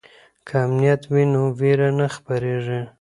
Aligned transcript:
که 0.47 0.53
امنیت 0.65 1.01
وي 1.11 1.23
نو 1.33 1.43
ویره 1.59 1.89
نه 1.97 2.07
خپریږي. 2.15 2.81